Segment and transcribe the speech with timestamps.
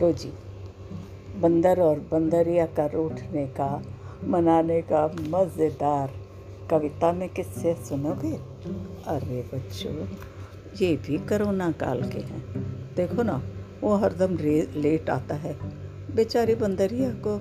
[0.00, 0.32] लो जी।
[1.40, 3.82] बंदर और बंदरिया का रूठने का,
[4.24, 6.12] मनाने का मज़ेदार
[6.70, 8.32] कविता में किससे सुनोगे?
[9.06, 9.92] अरे बच्चों,
[10.80, 12.42] ये भी करोना काल के हैं।
[12.96, 13.42] देखो ना,
[13.80, 14.36] वो हरदम
[14.80, 15.54] लेट आता है।
[16.14, 17.34] बेचारी बंदरिया को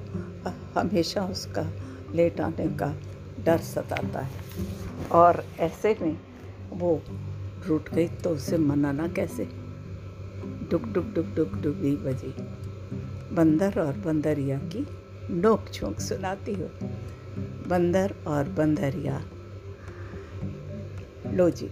[0.75, 1.65] हमेशा उसका
[2.15, 2.93] लेट आने का
[3.45, 4.31] डर सताता है।
[5.11, 6.17] और ऐसे में
[6.73, 7.01] वो
[7.67, 9.58] रूठ गई तो उसे मनाना कैसे?
[10.69, 12.35] डुक डुक डुक डुक डुगी बजी।
[13.35, 14.87] बंदर और बंदरिया की
[15.29, 16.69] नोक झोंक सुनाती हो।
[17.67, 19.21] बंदर और बंदरिया।
[21.33, 21.69] लो जी,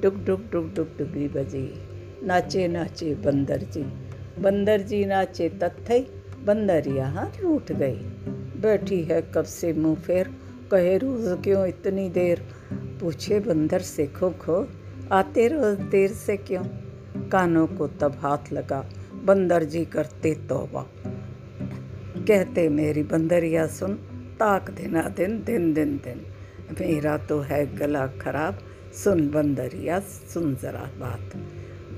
[0.00, 1.74] डुक डुक डुक डुक डुगी बजी।
[2.26, 3.82] नाचे नाचे बंदर जी।
[4.42, 6.06] बंदर जी नाचे तत्थई
[6.44, 7.96] बंदर यहाँ रूठ गई।
[8.60, 10.28] बैठी है कब से मुँह फेर,
[10.70, 12.42] कहे रोज क्यों इतनी देर?
[12.72, 14.68] पूछे बंदर से खो खो,
[15.12, 16.85] आते रोज देर से क्यों?
[17.32, 18.90] कानों को तब हाथ लगा,
[19.24, 20.86] बंदर जी करते तोबा।
[22.24, 23.94] कहते, मेरी बंदरिया सुन,
[24.38, 26.20] ताक देना दिन दिन दिन दिन।
[26.80, 28.58] मेरा तो है गला खराब,
[29.04, 31.30] सुन बंदरिया, सुन जरा बात।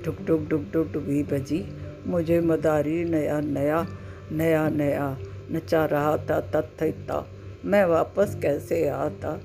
[0.04, 1.72] डुक डुक डुक डुक डुबी बजी।
[2.06, 3.86] मुझे मदारी, नया नया
[4.32, 5.18] नया नया।
[5.50, 7.28] नचा रहा था तत्था
[7.64, 9.40] मैं वापस कैसे आता?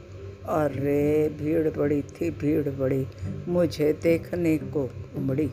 [0.46, 3.08] अरे, भीड़ बड़ी थी, भीड़ बड़ी।
[3.48, 5.52] मुझे देखने को उमड़ी।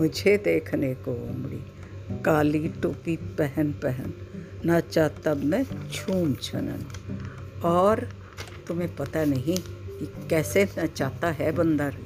[0.00, 1.64] मुझे देखने को उमड़ी।
[2.22, 4.12] काली टोपी पहन पहन।
[4.64, 6.84] नाचा तब मैं छूम छनन।
[7.64, 8.08] और
[8.68, 9.56] तुम्हें पता नहीं
[9.98, 11.96] कि कैसे नचाता है बंदर।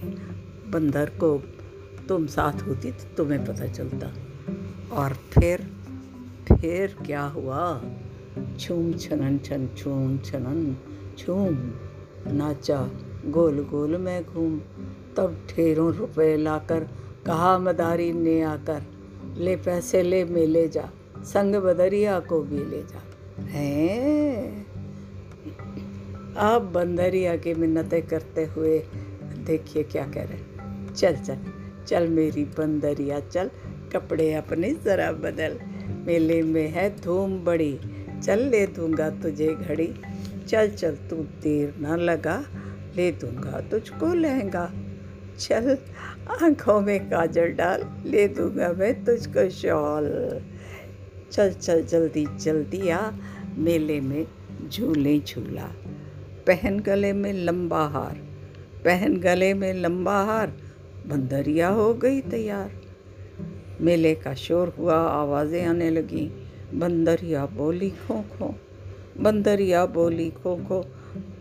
[0.69, 1.43] बंदर को
[2.09, 4.13] तुम साथ होती तो तुम्हें पता चलता।
[4.93, 5.71] और फिर
[6.61, 7.83] फिर क्या हुआ?
[8.61, 10.77] छूम छनन, छन, छूम छनन।
[11.19, 11.73] छूम,
[12.33, 12.91] नाचा
[13.27, 14.59] गोल गोल में घूम।
[15.17, 16.89] तब ठेरों रुपए लाकर
[17.27, 18.83] कहा मदारी ने आकर,
[19.37, 23.03] ले पैसे ले मेले जा, संग बदरिया को भी ले जा।
[23.43, 24.67] हैं?
[26.37, 28.79] आप बंदरिया की मिन्नतें करते हुए
[29.47, 30.39] देखिए क्या कह रहे
[30.95, 31.39] चल चल
[31.87, 33.51] चल मेरी बंदरिया, चल,
[33.93, 35.59] कपड़े अपने ज़रा बदल।
[36.07, 37.81] मेले में है धूम बड़ी,
[38.25, 39.95] चल ले दूँगा तुझे घड़ी।
[40.49, 42.45] चल चल, तू देर ना लगा,
[42.97, 44.73] ले दूँगा तुझको लहंगा।
[45.39, 45.79] चल,
[46.43, 50.41] आँखों में काजल डाल, ले दूँगा मैं तुझको शॉल।
[51.33, 53.11] चल चल, जल्दी जल्दी आ,
[53.59, 54.27] मेले में
[54.69, 55.73] झूले झूला।
[56.47, 58.15] पहन गले में लंबा हार,
[58.85, 60.53] पहन गले में लंबा हार,
[61.07, 62.71] बंदरिया हो गई तैयार।
[63.81, 66.31] मेले का शोर हुआ, आवाज़ें आने लगी,
[66.75, 68.55] बंदरिया बोली, खो खो,
[69.21, 70.85] बंदरिया बोली, खो खो,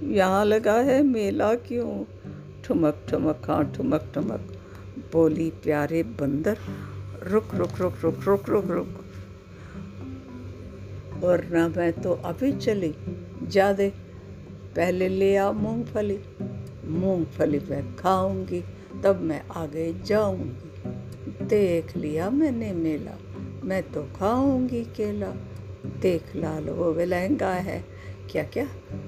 [0.04, 2.04] यहाँ लगा है मेला क्यों?
[2.66, 4.54] ठुमक ठुमक हाँ ठुमक ठुमक।
[5.14, 6.58] बोली प्यारे बंदर,
[7.24, 8.88] रुक रुक रुक रुक रुक रुक रुक।
[11.24, 12.94] और ना मैं तो अभी चली
[13.44, 13.90] जा दे
[14.76, 16.20] पहले ले आ मूंगफली।
[16.86, 18.64] मूंगफली मैं खाऊँगी,
[19.04, 23.18] तब मैं आगे जाऊँगी। देख लिया मैंने मेला,
[23.64, 25.34] मैं तो खाऊँगी केला।
[26.02, 27.86] देख लाल वो भी लहंगा है,
[28.32, 28.68] क्या क्या?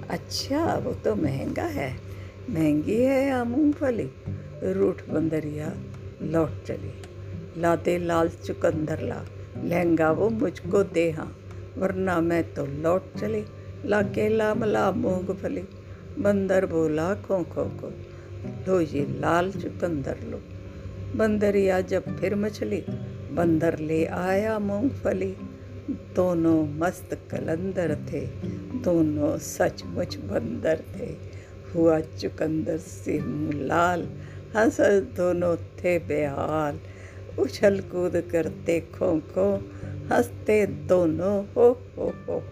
[0.10, 2.08] अच्छा वो तो महँगा है।
[2.50, 4.10] महँगी है या मूंगफली?
[4.74, 5.74] रूठ बंदरिया,
[6.22, 6.94] लौट चली।
[7.62, 9.26] लाते लाल चुकंदर ला,
[9.64, 11.38] लहंगा वो मुझको दे हाँ
[11.78, 13.44] वरना मैं तो लौट चली।
[13.86, 15.64] ला केला मला मूंगफली,
[16.20, 17.92] बंदर बोला खो खो खो,
[18.68, 20.42] लो ये लाल चुकंदर लो।
[21.16, 22.84] बंदरिया जब फिर मछली,
[23.32, 25.36] बंदर ले आया मूंगफली।
[25.90, 28.26] दोनों मस्त कलंदर थे,
[28.84, 31.38] दोनों सचमुच बंदर थे।
[31.76, 33.20] हुआ चुकंदर से
[33.66, 34.08] लाल
[34.56, 34.78] हंस
[35.18, 36.80] दोनों थे बेहाल।
[37.40, 39.48] उछल कूद करते खो खो,
[40.12, 42.44] हँसते दोनों हो हो हो।